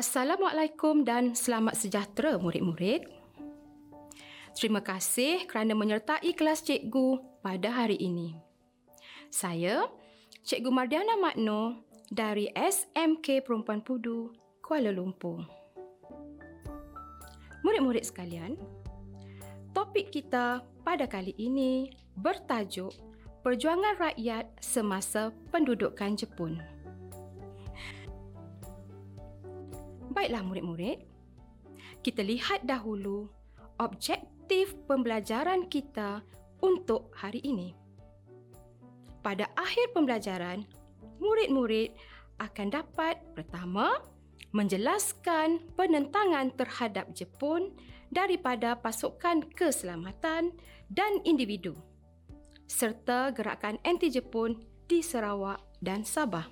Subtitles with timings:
[0.00, 3.04] Assalamualaikum dan selamat sejahtera murid-murid.
[4.56, 8.32] Terima kasih kerana menyertai kelas cikgu pada hari ini.
[9.28, 9.84] Saya,
[10.40, 14.32] Cikgu Mardiana Makno dari SMK Perempuan Pudu,
[14.64, 15.44] Kuala Lumpur.
[17.60, 18.56] Murid-murid sekalian,
[19.76, 22.96] topik kita pada kali ini bertajuk
[23.44, 26.79] Perjuangan Rakyat Semasa Pendudukan Jepun.
[30.10, 31.06] Baiklah murid-murid,
[32.02, 33.30] kita lihat dahulu
[33.78, 36.20] objektif pembelajaran kita
[36.60, 37.72] untuk hari ini.
[39.22, 40.66] Pada akhir pembelajaran,
[41.22, 41.94] murid-murid
[42.40, 44.00] akan dapat pertama
[44.50, 47.70] menjelaskan penentangan terhadap Jepun
[48.10, 50.50] daripada pasukan keselamatan
[50.90, 51.78] dan individu
[52.70, 56.46] serta gerakan anti-Jepun di Sarawak dan Sabah.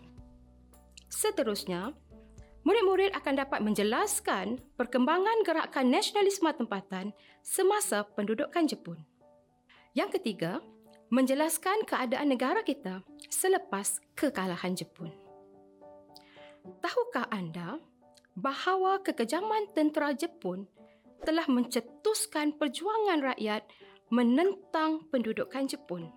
[1.07, 1.95] Seterusnya,
[2.69, 9.01] murid-murid akan dapat menjelaskan perkembangan gerakan nasionalisme tempatan semasa pendudukan Jepun.
[9.97, 10.61] Yang ketiga,
[11.09, 13.01] menjelaskan keadaan negara kita
[13.33, 15.09] selepas kekalahan Jepun.
[16.85, 17.81] Tahukah anda
[18.37, 20.69] bahawa kekejaman tentera Jepun
[21.25, 23.65] telah mencetuskan perjuangan rakyat
[24.13, 26.13] menentang pendudukan Jepun?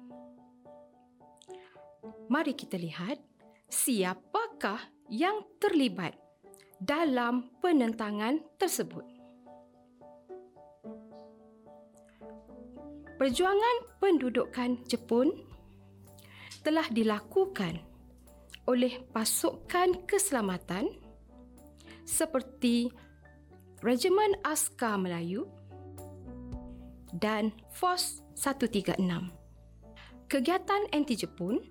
[2.27, 3.23] Mari kita lihat
[3.71, 6.19] siapakah yang terlibat
[6.81, 9.05] dalam penentangan tersebut.
[13.21, 15.29] Perjuangan pendudukan Jepun
[16.65, 17.77] telah dilakukan
[18.65, 20.89] oleh pasukan keselamatan
[22.01, 22.89] seperti
[23.85, 25.45] Regimen Askar Melayu
[27.13, 28.97] dan Fos 136.
[30.25, 31.61] Kegiatan anti-Jepun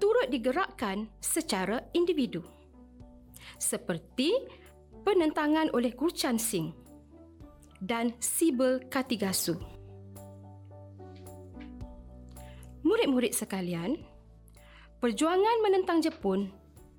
[0.00, 2.57] turut digerakkan secara individu
[3.56, 4.36] seperti
[5.08, 6.76] penentangan oleh Gurchan Singh
[7.80, 9.56] dan Sibel Katigasu.
[12.84, 14.00] Murid-murid sekalian,
[15.00, 16.52] perjuangan menentang Jepun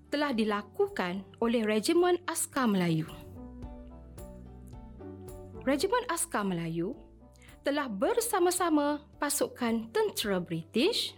[0.10, 3.06] telah dilakukan oleh Regimen Askar Melayu.
[5.68, 6.98] Regimen Askar Melayu
[7.62, 11.14] telah bersama-sama pasukan tentera British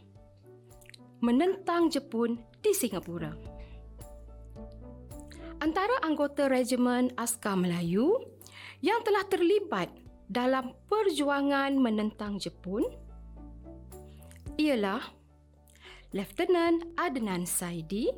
[1.22, 3.50] menentang Jepun di Singapura
[5.61, 8.17] antara anggota Regimen Askar Melayu
[8.81, 9.94] yang telah terlibat
[10.25, 12.81] dalam perjuangan menentang Jepun
[14.57, 15.05] ialah
[16.17, 18.09] Lieutenant Adnan Saidi,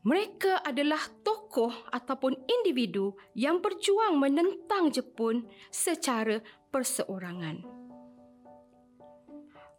[0.03, 7.63] Mereka adalah tokoh ataupun individu yang berjuang menentang Jepun secara perseorangan.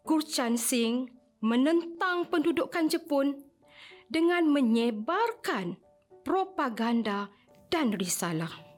[0.01, 1.05] Gurchan Singh
[1.45, 3.45] menentang pendudukan Jepun
[4.09, 5.77] dengan menyebarkan
[6.25, 7.29] propaganda
[7.69, 8.68] dan risalah.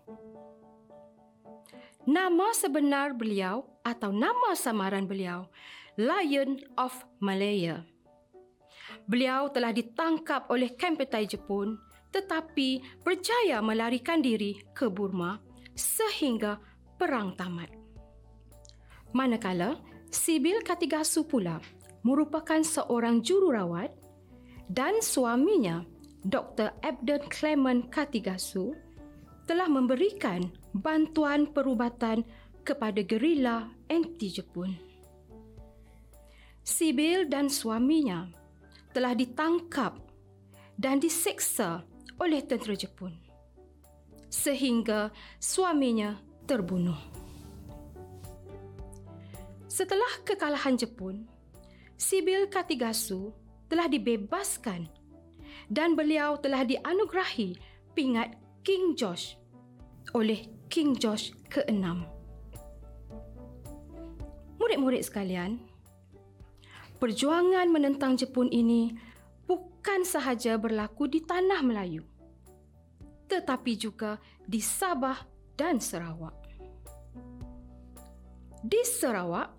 [2.11, 5.47] Nama sebenar beliau atau nama samaran beliau
[5.95, 6.91] Lion of
[7.23, 7.87] Malaya.
[9.07, 11.79] Beliau telah ditangkap oleh Kempetai Jepun
[12.11, 15.39] tetapi berjaya melarikan diri ke Burma
[15.71, 16.59] sehingga
[16.99, 17.71] perang tamat.
[19.15, 19.79] Manakala
[20.11, 21.63] Sibil Katigasu pula
[22.03, 23.87] merupakan seorang jururawat
[24.67, 25.87] dan suaminya
[26.27, 26.75] Dr.
[26.83, 28.75] Abden Clement Katigasu
[29.47, 32.23] telah memberikan bantuan perubatan
[32.63, 34.77] kepada gerila anti-Jepun.
[36.61, 38.29] Sibil dan suaminya
[38.93, 39.97] telah ditangkap
[40.77, 41.81] dan diseksa
[42.21, 43.31] oleh tentera Jepun
[44.31, 45.11] sehingga
[45.43, 46.15] suaminya
[46.47, 46.97] terbunuh.
[49.67, 51.27] Setelah kekalahan Jepun,
[51.99, 53.35] Sibil Katigasu
[53.67, 54.87] telah dibebaskan
[55.67, 57.59] dan beliau telah dianugerahi
[57.95, 59.35] pingat King George
[60.15, 61.83] oleh King George ke-6.
[64.55, 65.59] Murid-murid sekalian,
[66.95, 68.95] perjuangan menentang Jepun ini
[69.43, 72.07] bukan sahaja berlaku di tanah Melayu
[73.31, 75.15] tetapi juga di Sabah
[75.55, 76.35] dan Sarawak.
[78.59, 79.55] Di Sarawak,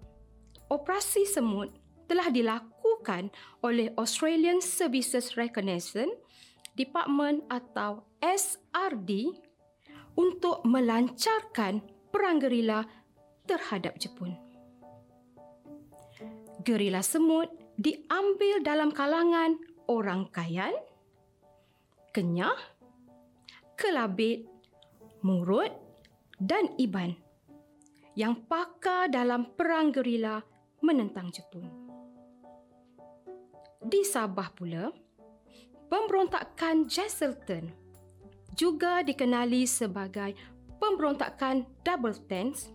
[0.68, 1.72] operasi semut
[2.04, 3.32] telah dilakukan
[3.64, 6.12] oleh Australian Services Recognition
[6.76, 9.32] Department atau SRD
[10.16, 11.80] untuk melancarkan
[12.12, 12.84] perang gerila
[13.48, 14.36] terhadap Jepun.
[16.62, 19.58] Gerila semut diambil dalam kalangan
[19.90, 20.76] orang Kayan,
[22.14, 22.58] Kenyah,
[23.74, 24.46] Kelabit,
[25.24, 25.72] Murut
[26.38, 27.18] dan Iban
[28.14, 30.38] yang pakar dalam perang gerila
[30.84, 31.66] menentang Jepun.
[33.82, 34.92] Di Sabah pula,
[35.90, 37.81] pemberontakan Jesselton
[38.52, 40.36] juga dikenali sebagai
[40.76, 42.68] pemberontakan Double Tens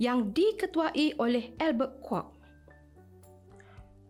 [0.00, 2.40] yang diketuai oleh Albert Kwok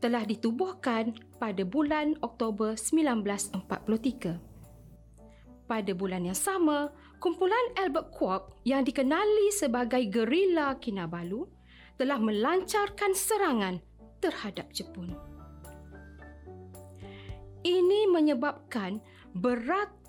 [0.00, 5.68] telah ditubuhkan pada bulan Oktober 1943.
[5.68, 6.88] Pada bulan yang sama,
[7.20, 11.44] kumpulan Albert Kwok yang dikenali sebagai gerila Kinabalu
[12.00, 13.84] telah melancarkan serangan
[14.24, 15.12] terhadap Jepun.
[17.60, 19.04] Ini menyebabkan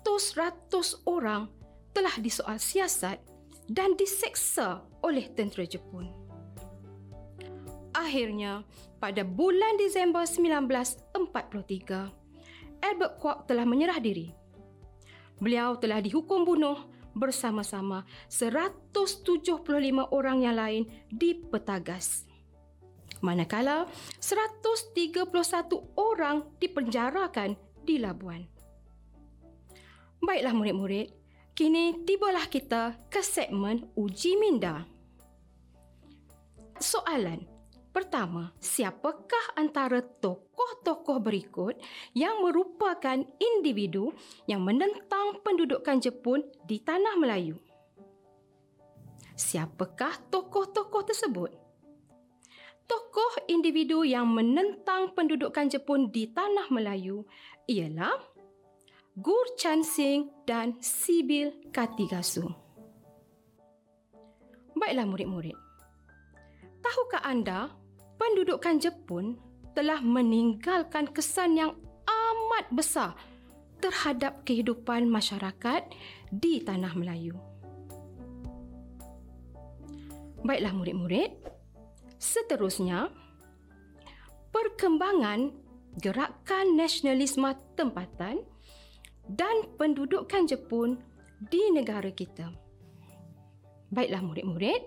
[0.02, 1.46] beratus-ratus orang
[1.94, 3.22] telah disoal siasat
[3.70, 6.10] dan diseksa oleh tentera Jepun.
[7.94, 8.66] Akhirnya,
[8.98, 14.34] pada bulan Disember 1943, Albert Kwok telah menyerah diri.
[15.38, 16.82] Beliau telah dihukum bunuh
[17.14, 19.62] bersama-sama 175
[20.10, 22.26] orang yang lain di Petagas.
[23.22, 23.86] Manakala
[24.18, 25.30] 131
[25.94, 27.54] orang dipenjarakan
[27.86, 28.51] di Labuan.
[30.22, 31.10] Baiklah murid-murid,
[31.52, 34.86] kini tibalah kita ke segmen uji minda.
[36.78, 37.52] Soalan,
[37.92, 41.76] Pertama, siapakah antara tokoh-tokoh berikut
[42.16, 44.16] yang merupakan individu
[44.48, 47.60] yang menentang pendudukan Jepun di tanah Melayu?
[49.36, 51.52] Siapakah tokoh-tokoh tersebut?
[52.88, 57.28] Tokoh individu yang menentang pendudukan Jepun di tanah Melayu
[57.68, 58.31] ialah
[59.12, 62.48] Gur Chan Sing dan Sibil Katigasu.
[64.72, 65.52] Baiklah murid-murid.
[66.80, 67.68] Tahukah anda
[68.16, 69.36] pendudukan Jepun
[69.76, 71.76] telah meninggalkan kesan yang
[72.08, 73.12] amat besar
[73.84, 75.92] terhadap kehidupan masyarakat
[76.32, 77.36] di tanah Melayu.
[80.40, 81.36] Baiklah murid-murid,
[82.16, 83.12] seterusnya
[84.56, 85.52] perkembangan
[86.00, 88.48] gerakan nasionalisme tempatan
[89.30, 90.98] dan pendudukan Jepun
[91.50, 92.50] di negara kita.
[93.92, 94.82] Baiklah murid-murid,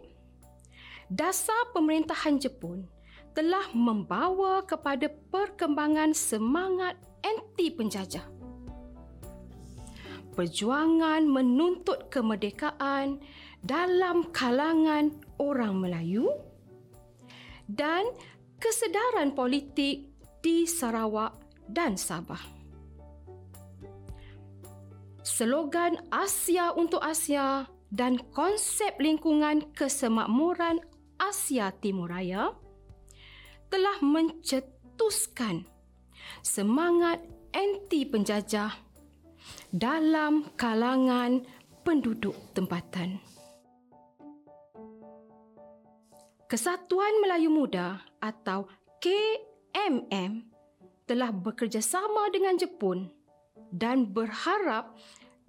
[1.11, 2.89] dasar pemerintahan Jepun
[3.35, 8.23] telah membawa kepada perkembangan semangat anti penjajah.
[10.35, 13.23] Perjuangan menuntut kemerdekaan
[13.63, 16.27] dalam kalangan orang Melayu
[17.71, 18.03] dan
[18.59, 20.11] kesedaran politik
[20.43, 21.39] di Sarawak
[21.71, 22.54] dan Sabah.
[25.25, 30.77] Slogan Asia untuk Asia dan konsep lingkungan kesemakmuran
[31.17, 32.53] Asia Timur Raya
[33.73, 35.65] telah mencetuskan
[36.45, 37.25] semangat
[37.57, 38.69] anti penjajah
[39.73, 41.41] dalam kalangan
[41.81, 43.17] penduduk tempatan.
[46.45, 48.69] Kesatuan Melayu Muda atau
[49.01, 50.45] KMM
[51.09, 53.24] telah bekerjasama dengan Jepun
[53.73, 54.93] dan berharap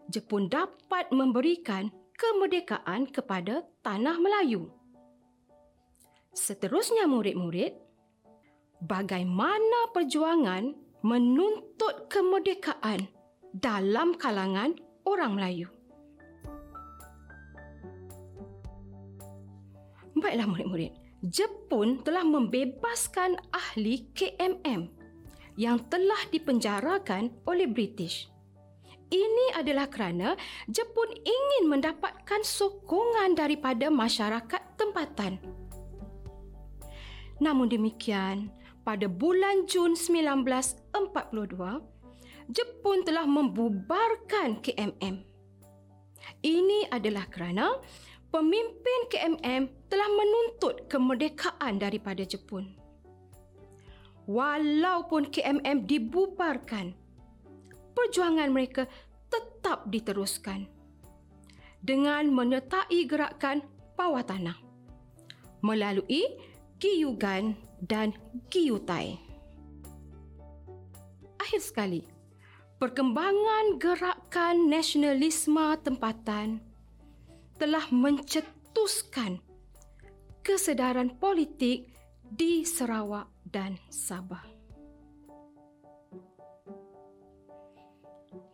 [0.06, 4.70] Jepun dapat memberikan kemerdekaan kepada tanah Melayu.
[6.30, 7.74] Seterusnya murid-murid,
[8.84, 13.08] bagaimana perjuangan menuntut kemerdekaan
[13.56, 15.68] dalam kalangan orang Melayu.
[20.16, 20.92] Baiklah murid-murid,
[21.28, 24.95] Jepun telah membebaskan ahli KMM
[25.56, 28.28] yang telah dipenjarakan oleh British.
[29.06, 30.34] Ini adalah kerana
[30.66, 35.38] Jepun ingin mendapatkan sokongan daripada masyarakat tempatan.
[37.38, 38.50] Namun demikian,
[38.82, 40.90] pada bulan Jun 1942,
[42.50, 45.22] Jepun telah membubarkan KMM.
[46.42, 47.78] Ini adalah kerana
[48.30, 52.85] pemimpin KMM telah menuntut kemerdekaan daripada Jepun.
[54.26, 56.90] Walaupun KMM dibubarkan,
[57.94, 58.90] perjuangan mereka
[59.30, 60.66] tetap diteruskan
[61.78, 63.62] dengan menyertai gerakan
[63.94, 64.58] bawah tanah
[65.62, 66.26] melalui
[66.82, 68.18] Giyugan dan
[68.50, 69.14] Giyutai.
[71.38, 72.02] Akhir sekali,
[72.82, 76.58] perkembangan gerakan nasionalisme tempatan
[77.62, 79.38] telah mencetuskan
[80.42, 81.94] kesedaran politik
[82.26, 84.44] di Sarawak dan Sabah.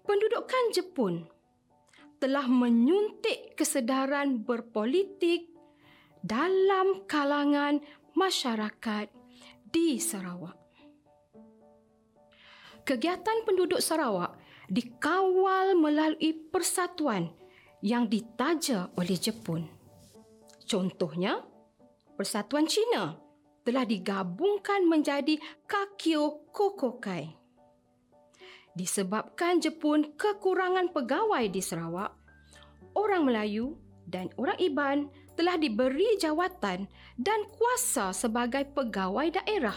[0.06, 1.26] Pendudukan Jepun
[2.22, 5.50] telah menyuntik kesedaran berpolitik
[6.22, 7.82] dalam kalangan
[8.14, 9.10] masyarakat
[9.74, 10.54] di Sarawak.
[12.86, 14.38] Kegiatan penduduk Sarawak
[14.70, 17.34] dikawal melalui persatuan
[17.82, 19.66] yang ditaja oleh Jepun.
[20.62, 21.42] Contohnya,
[22.14, 23.21] Persatuan Cina
[23.62, 27.30] telah digabungkan menjadi Kakyo Kokokai.
[28.72, 32.16] Disebabkan Jepun kekurangan pegawai di Sarawak,
[32.96, 33.76] orang Melayu
[34.08, 34.98] dan orang Iban
[35.36, 36.88] telah diberi jawatan
[37.20, 39.76] dan kuasa sebagai pegawai daerah.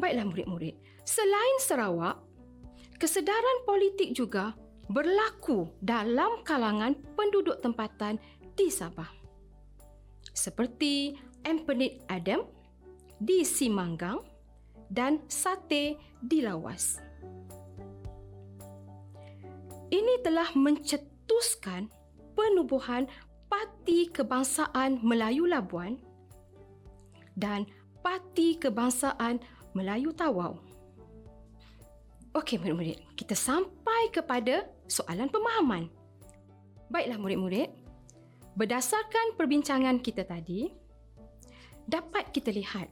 [0.00, 2.16] Baiklah murid-murid, selain Sarawak,
[2.96, 4.56] kesedaran politik juga
[4.88, 8.16] berlaku dalam kalangan penduduk tempatan
[8.56, 9.08] di Sabah.
[10.32, 12.46] Seperti Empenit Adam
[13.18, 14.18] di Simanggang
[14.90, 17.00] dan Sate di Lawas.
[19.92, 21.92] Ini telah mencetuskan
[22.32, 23.04] penubuhan
[23.52, 26.00] Parti Kebangsaan Melayu Labuan
[27.36, 27.68] dan
[28.00, 29.38] Parti Kebangsaan
[29.76, 30.56] Melayu Tawau.
[32.32, 35.92] Okey murid-murid, kita sampai kepada soalan pemahaman.
[36.88, 37.68] Baiklah murid-murid,
[38.56, 40.72] berdasarkan perbincangan kita tadi,
[41.92, 42.88] dapat kita lihat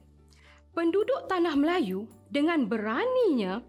[0.76, 3.64] penduduk tanah Melayu dengan beraninya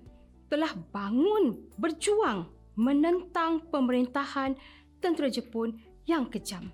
[0.52, 4.60] telah bangun berjuang menentang pemerintahan
[5.00, 6.68] tentera Jepun yang kejam.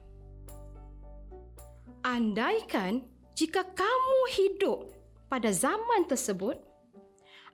[2.01, 3.05] Andaikan
[3.37, 4.89] jika kamu hidup
[5.29, 6.57] pada zaman tersebut,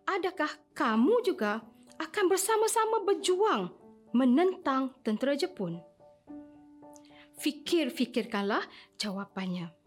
[0.08, 1.60] adakah kamu juga
[2.00, 3.68] akan bersama-sama berjuang
[4.16, 5.84] menentang tentera Jepun?
[7.44, 8.64] Fikir-fikirkanlah
[8.96, 9.83] jawapannya.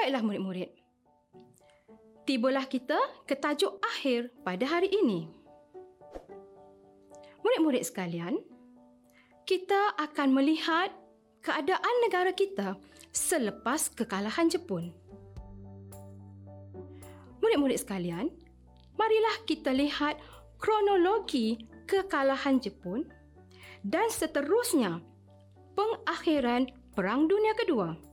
[0.00, 0.80] Baiklah murid-murid
[2.24, 2.96] tibalah kita
[3.28, 5.28] ke tajuk akhir pada hari ini.
[7.44, 8.40] Murid-murid sekalian,
[9.44, 10.88] kita akan melihat
[11.44, 12.80] keadaan negara kita
[13.12, 14.88] selepas kekalahan Jepun.
[17.44, 18.32] Murid-murid sekalian,
[18.96, 20.16] marilah kita lihat
[20.56, 23.04] kronologi kekalahan Jepun
[23.84, 25.04] dan seterusnya
[25.76, 28.09] pengakhiran Perang Dunia Kedua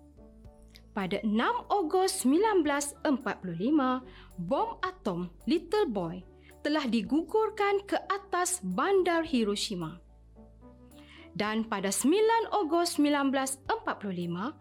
[0.97, 1.29] pada 6
[1.69, 3.05] Ogos 1945,
[4.41, 6.25] bom atom Little Boy
[6.65, 10.01] telah digugurkan ke atas bandar Hiroshima.
[11.37, 12.17] Dan pada 9
[12.49, 14.57] Ogos 1945,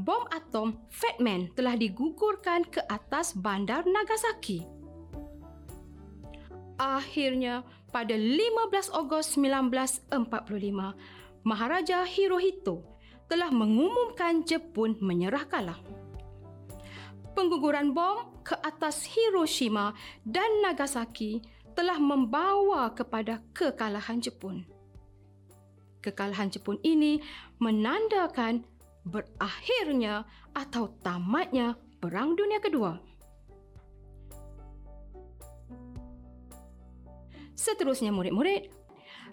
[0.00, 4.64] bom atom Fat Man telah digugurkan ke atas bandar Nagasaki.
[6.80, 7.60] Akhirnya,
[7.92, 10.08] pada 15 Ogos 1945,
[11.44, 12.93] Maharaja Hirohito
[13.28, 15.80] telah mengumumkan Jepun menyerah kalah.
[17.34, 21.42] Pengguguran bom ke atas Hiroshima dan Nagasaki
[21.74, 24.62] telah membawa kepada kekalahan Jepun.
[25.98, 27.18] Kekalahan Jepun ini
[27.58, 28.62] menandakan
[29.02, 30.22] berakhirnya
[30.54, 33.00] atau tamatnya Perang Dunia Kedua.
[37.54, 38.83] Seterusnya murid-murid,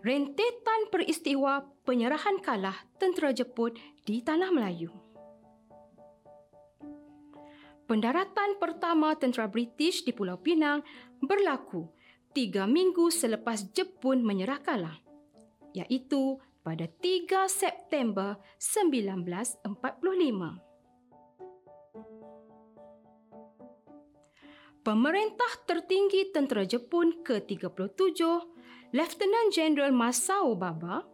[0.01, 4.89] rentetan peristiwa penyerahan kalah tentera Jepun di Tanah Melayu.
[7.85, 10.81] Pendaratan pertama tentera British di Pulau Pinang
[11.21, 11.85] berlaku
[12.33, 14.97] tiga minggu selepas Jepun menyerah kalah,
[15.77, 20.71] iaitu pada 3 September 1945.
[24.81, 28.17] Pemerintah tertinggi tentera Jepun ke-37,
[28.91, 31.07] Lieutenant General Masao Baba,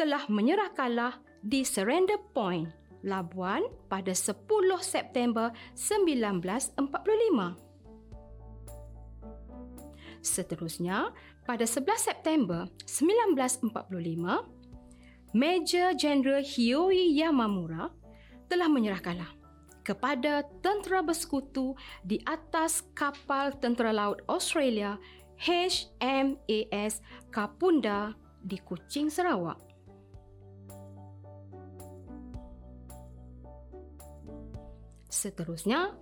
[0.00, 2.72] telah menyerah kalah di Surrender Point,
[3.04, 3.60] Labuan
[3.92, 4.40] pada 10
[4.80, 6.80] September 1945.
[10.24, 11.12] Seterusnya,
[11.44, 13.68] pada 11 September 1945,
[15.36, 17.92] Major General Hiyoi Yamamura
[18.48, 19.28] telah menyerah kalah
[19.84, 24.96] kepada tentera bersekutu di atas kapal tentera laut Australia
[25.40, 27.00] HMAS
[27.32, 28.12] Kapunda
[28.44, 29.56] di Kuching, Sarawak.
[35.08, 35.96] Seterusnya,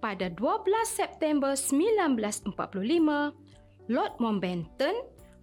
[0.00, 3.36] pada 12 September 1945,
[3.92, 4.96] Lord Mountbatten,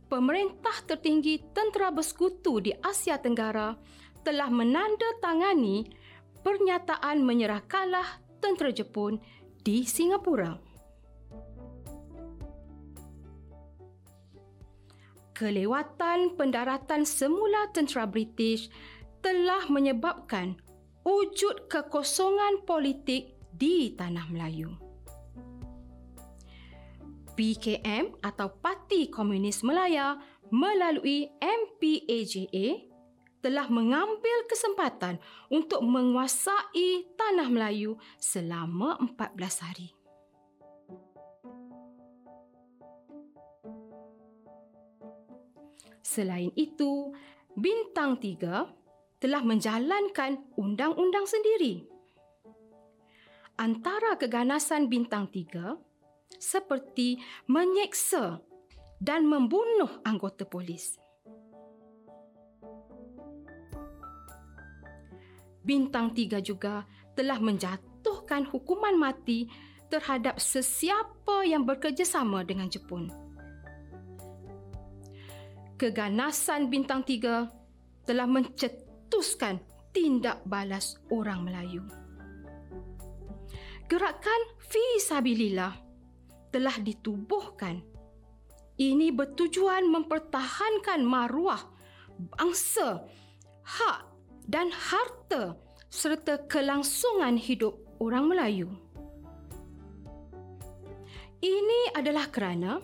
[0.09, 3.77] pemerintah tertinggi tentera bersekutu di Asia Tenggara,
[4.25, 5.85] telah menandatangani
[6.41, 9.21] pernyataan menyerah kalah tentera Jepun
[9.61, 10.74] di Singapura.
[15.35, 18.71] Kelewatan pendaratan semula tentera British
[19.19, 20.55] telah menyebabkan
[21.03, 24.71] wujud kekosongan politik di Tanah Melayu.
[27.35, 30.15] PKM atau Parti Komunis Melaya
[30.55, 32.95] melalui MPAJA
[33.43, 35.19] telah mengambil kesempatan
[35.51, 40.04] untuk menguasai tanah Melayu selama 14 hari.
[46.15, 47.11] Selain itu,
[47.59, 48.71] Bintang Tiga
[49.19, 51.83] telah menjalankan undang-undang sendiri.
[53.59, 55.75] Antara keganasan Bintang Tiga
[56.39, 57.19] seperti
[57.51, 58.39] menyeksa
[59.03, 60.95] dan membunuh anggota polis.
[65.67, 69.51] Bintang Tiga juga telah menjatuhkan hukuman mati
[69.91, 73.24] terhadap sesiapa yang bekerjasama dengan Jepun.
[75.75, 77.51] Keganasan Bintang Tiga
[78.07, 79.59] telah mencetuskan
[79.91, 81.83] tindak balas orang Melayu.
[83.91, 85.75] Gerakan Fisabilillah
[86.55, 87.83] telah ditubuhkan.
[88.79, 91.59] Ini bertujuan mempertahankan maruah
[92.39, 93.03] bangsa,
[93.67, 93.99] hak
[94.47, 95.59] dan harta
[95.91, 98.71] serta kelangsungan hidup orang Melayu.
[101.43, 102.79] Ini adalah kerana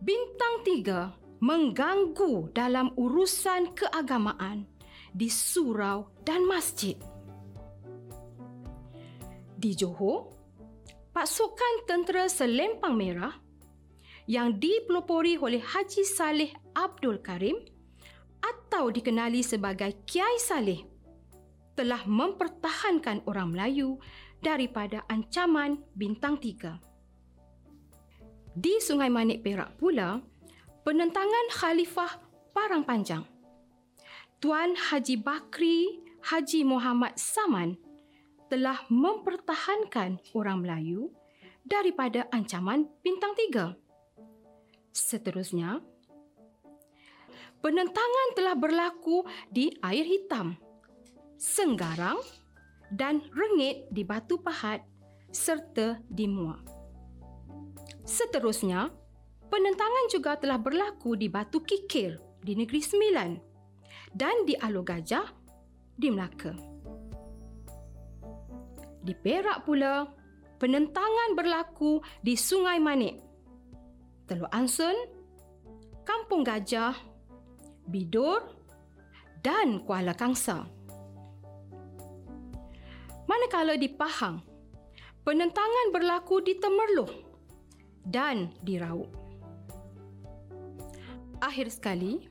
[0.00, 4.64] bintang tiga mengganggu dalam urusan keagamaan
[5.12, 6.96] di surau dan masjid.
[9.52, 10.32] Di Johor,
[11.12, 13.36] pasukan tentera Selempang Merah
[14.24, 17.60] yang dipelopori oleh Haji Saleh Abdul Karim
[18.40, 20.80] atau dikenali sebagai Kiai Saleh
[21.76, 24.00] telah mempertahankan orang Melayu
[24.40, 26.80] daripada ancaman bintang tiga.
[28.56, 30.22] Di Sungai Manik Perak pula,
[30.84, 32.12] penentangan Khalifah
[32.52, 33.24] Parang Panjang,
[34.38, 37.74] Tuan Haji Bakri Haji Muhammad Saman
[38.52, 41.10] telah mempertahankan orang Melayu
[41.64, 43.74] daripada ancaman bintang tiga.
[44.94, 45.80] Seterusnya,
[47.64, 50.54] penentangan telah berlaku di air hitam,
[51.40, 52.20] senggarang
[52.92, 54.84] dan rengit di batu pahat
[55.34, 56.62] serta di muak.
[58.04, 58.92] Seterusnya,
[59.48, 63.30] penentangan juga telah berlaku di batu kikir di Negeri Sembilan
[64.12, 65.26] dan di Alor Gajah
[65.94, 66.52] di Melaka.
[69.04, 70.08] Di Perak pula,
[70.56, 73.20] penentangan berlaku di Sungai Manik,
[74.24, 74.96] Teluk Ansun,
[76.04, 76.96] Kampung Gajah
[77.84, 78.40] Bidur
[79.44, 80.64] dan Kuala Kangsa.
[83.28, 84.40] Manakala di Pahang,
[85.20, 87.12] penentangan berlaku di Temerloh
[88.08, 89.23] dan di Rauk.
[91.42, 92.30] Akhir sekali,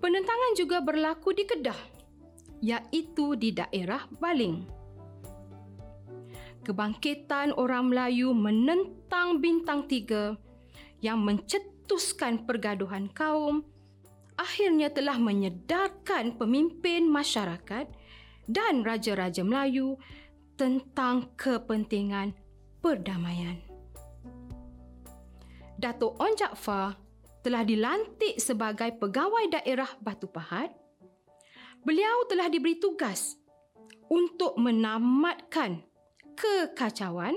[0.00, 1.80] penentangan juga berlaku di Kedah,
[2.62, 4.64] iaitu di daerah Baling.
[6.64, 10.36] Kebangkitan orang Melayu menentang bintang tiga
[11.00, 13.64] yang mencetuskan pergaduhan kaum
[14.38, 17.90] akhirnya telah menyedarkan pemimpin masyarakat
[18.46, 19.98] dan raja-raja Melayu
[20.60, 22.34] tentang kepentingan
[22.78, 23.58] perdamaian.
[25.78, 27.07] Datuk On Jaafar
[27.48, 30.68] telah dilantik sebagai pegawai daerah Batu Pahat.
[31.80, 33.40] Beliau telah diberi tugas
[34.12, 35.80] untuk menamatkan
[36.36, 37.32] kekacauan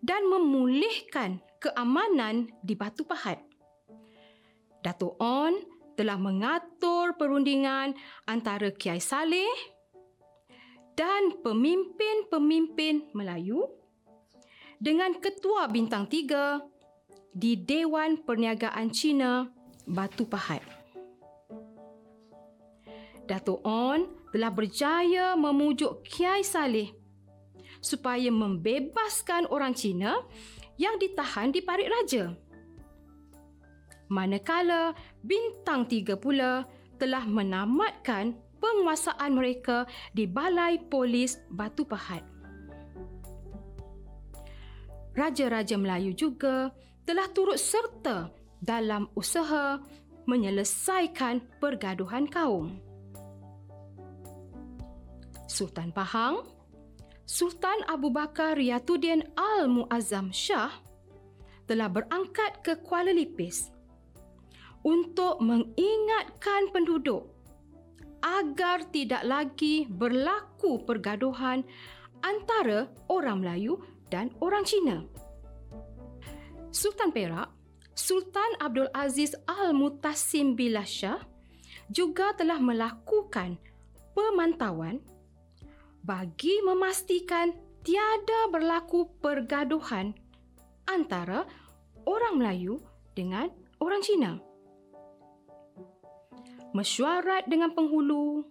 [0.00, 3.44] dan memulihkan keamanan di Batu Pahat.
[4.80, 5.52] Datuk On
[5.92, 7.92] telah mengatur perundingan
[8.24, 9.76] antara Kiai Saleh
[10.96, 13.60] dan pemimpin-pemimpin Melayu
[14.80, 16.79] dengan Ketua Bintang Tiga
[17.30, 19.48] di Dewan Perniagaan Cina
[19.86, 20.62] Batu Pahat.
[23.26, 24.02] Dato' On
[24.34, 26.90] telah berjaya memujuk Kiai Saleh
[27.78, 30.18] supaya membebaskan orang Cina
[30.74, 32.34] yang ditahan di Parit Raja
[34.10, 36.66] manakala bintang tiga pula
[36.98, 42.26] telah menamatkan penguasaan mereka di Balai Polis Batu Pahat.
[45.14, 46.74] Raja-raja Melayu juga
[47.10, 48.30] telah turut serta
[48.62, 49.82] dalam usaha
[50.30, 52.78] menyelesaikan pergaduhan kaum.
[55.50, 56.46] Sultan Pahang,
[57.26, 60.70] Sultan Abu Bakar Riyatuddin Al-Muazzam Shah
[61.66, 63.74] telah berangkat ke Kuala Lipis
[64.86, 67.26] untuk mengingatkan penduduk
[68.22, 71.66] agar tidak lagi berlaku pergaduhan
[72.22, 73.82] antara orang Melayu
[74.14, 75.02] dan orang Cina.
[76.70, 77.50] Sultan Perak,
[77.98, 81.18] Sultan Abdul Aziz Al-Mutasim Billah Shah
[81.90, 83.58] juga telah melakukan
[84.14, 85.02] pemantauan
[86.06, 87.50] bagi memastikan
[87.82, 90.14] tiada berlaku pergaduhan
[90.86, 91.42] antara
[92.06, 92.78] orang Melayu
[93.18, 93.50] dengan
[93.82, 94.38] orang Cina.
[96.70, 98.46] Mesyuarat dengan penghulu,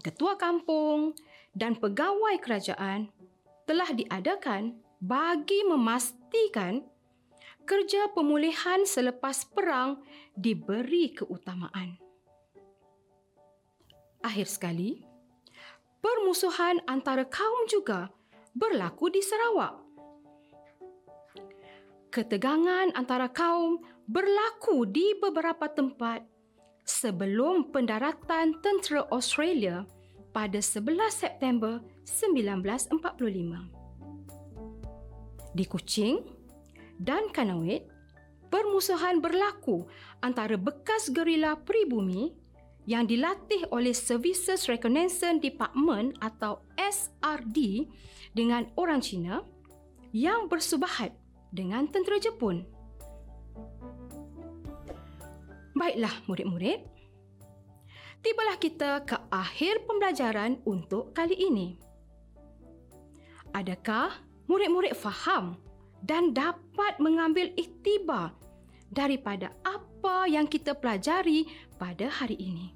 [0.00, 1.12] ketua kampung
[1.52, 3.12] dan pegawai kerajaan
[3.68, 6.88] telah diadakan bagi memastikan
[7.64, 10.02] kerja pemulihan selepas perang
[10.34, 11.98] diberi keutamaan.
[14.22, 15.02] Akhir sekali,
[15.98, 18.14] permusuhan antara kaum juga
[18.54, 19.82] berlaku di Sarawak.
[22.12, 26.20] Ketegangan antara kaum berlaku di beberapa tempat
[26.84, 29.88] sebelum pendaratan tentera Australia
[30.30, 33.82] pada 11 September 1945.
[35.52, 36.41] Di Kuching
[37.00, 37.88] dan Kanawit,
[38.52, 39.88] permusuhan berlaku
[40.20, 42.36] antara bekas gerila pribumi
[42.84, 47.86] yang dilatih oleh Services Reconnaissance Department atau SRD
[48.34, 49.46] dengan orang Cina
[50.10, 51.14] yang bersubahat
[51.54, 52.66] dengan tentera Jepun.
[55.72, 56.84] Baiklah murid-murid,
[58.20, 61.80] tibalah kita ke akhir pembelajaran untuk kali ini.
[63.52, 64.16] Adakah
[64.48, 65.56] murid-murid faham
[66.02, 68.34] dan dapat mengambil iktibar
[68.90, 71.46] daripada apa yang kita pelajari
[71.78, 72.74] pada hari ini?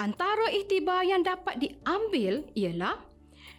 [0.00, 2.96] Antara iktibar yang dapat diambil ialah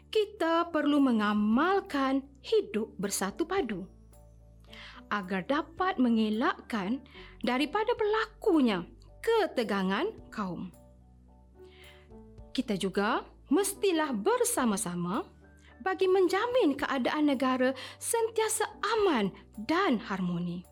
[0.09, 3.87] kita perlu mengamalkan hidup bersatu padu
[5.13, 6.99] agar dapat mengelakkan
[7.45, 8.81] daripada berlakunya
[9.21, 10.73] ketegangan kaum.
[12.53, 15.25] Kita juga mestilah bersama-sama
[15.83, 18.65] bagi menjamin keadaan negara sentiasa
[18.97, 19.29] aman
[19.67, 20.63] dan harmoni.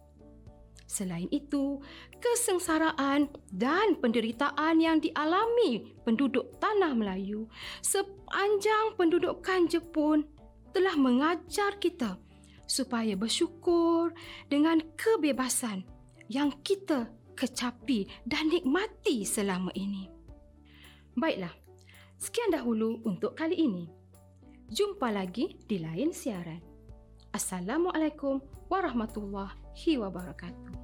[0.91, 1.79] Selain itu,
[2.19, 7.47] kesengsaraan dan penderitaan yang dialami penduduk tanah Melayu
[7.79, 10.27] sepanjang pendudukan Jepun
[10.75, 12.19] telah mengajar kita
[12.67, 14.11] supaya bersyukur
[14.51, 15.87] dengan kebebasan
[16.27, 17.07] yang kita
[17.39, 20.11] kecapi dan nikmati selama ini.
[21.15, 21.55] Baiklah,
[22.19, 24.00] sekian dahulu untuk kali ini.
[24.71, 26.63] Jumpa lagi di lain siaran.
[27.35, 28.39] Assalamualaikum
[28.71, 30.80] warahmatullahi wabarakatuh.